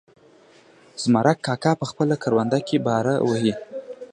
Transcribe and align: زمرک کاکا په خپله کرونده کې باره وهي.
زمرک 1.01 1.37
کاکا 1.45 1.71
په 1.81 1.85
خپله 1.91 2.15
کرونده 2.23 2.59
کې 2.67 2.77
باره 2.87 3.15
وهي. 3.29 3.53